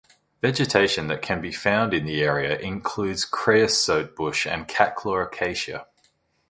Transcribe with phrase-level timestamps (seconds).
[0.41, 5.85] Vegetation that can be found in the area includes creosote bush and catclaw acacia.